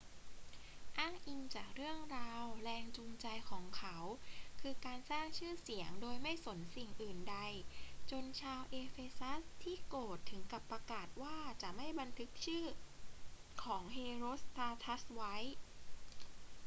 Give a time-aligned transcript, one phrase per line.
[0.97, 3.97] อ้างอิงจากเรื่องราว แรงจูงใจของเขา
[4.61, 7.37] คือการสร้างชื่อเสียงโดยไม่สนสิ่งอื่นใด
[8.11, 12.65] จนชาวเอเฟซัสที่โกรธถึงกับประกาศว่าจะไม่บันทึกชื่อ
[13.63, 15.35] ของเฮโรสตราทัสไว้